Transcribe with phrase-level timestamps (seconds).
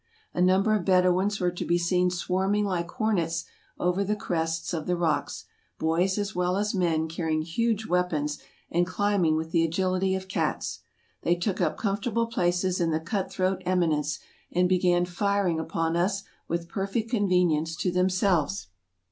[0.33, 3.45] A number of Bedouins were to be seen swarming like hornets
[3.79, 5.45] over the crests of the rocks,
[5.77, 8.39] boys as well as men carrying huge weapons,
[8.71, 10.79] and climbing with the agility of cats.
[11.21, 14.17] They took up comfortable places in the cut throat eminence,
[14.51, 18.69] and began firing upon us with perfect convenience to themselves.